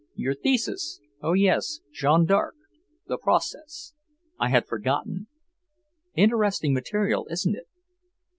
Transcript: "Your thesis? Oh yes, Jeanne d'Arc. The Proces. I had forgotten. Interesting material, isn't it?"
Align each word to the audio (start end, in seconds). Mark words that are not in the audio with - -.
"Your 0.15 0.33
thesis? 0.33 0.99
Oh 1.21 1.33
yes, 1.33 1.81
Jeanne 1.93 2.25
d'Arc. 2.25 2.55
The 3.05 3.19
Proces. 3.19 3.93
I 4.39 4.49
had 4.49 4.65
forgotten. 4.65 5.27
Interesting 6.15 6.73
material, 6.73 7.27
isn't 7.29 7.55
it?" 7.55 7.67